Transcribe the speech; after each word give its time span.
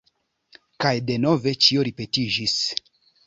Kaj 0.85 0.93
denove 1.09 1.53
ĉio 1.67 1.85
ripetiĝis. 1.91 2.57